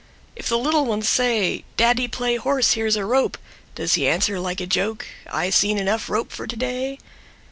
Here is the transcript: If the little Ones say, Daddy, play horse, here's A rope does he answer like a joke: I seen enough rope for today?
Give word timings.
If 0.35 0.49
the 0.49 0.57
little 0.57 0.83
Ones 0.85 1.07
say, 1.07 1.63
Daddy, 1.77 2.07
play 2.07 2.35
horse, 2.35 2.71
here's 2.71 2.95
A 2.95 3.05
rope 3.05 3.37
does 3.75 3.93
he 3.93 4.07
answer 4.07 4.39
like 4.39 4.59
a 4.59 4.65
joke: 4.65 5.05
I 5.31 5.51
seen 5.51 5.77
enough 5.77 6.09
rope 6.09 6.31
for 6.31 6.47
today? 6.47 6.97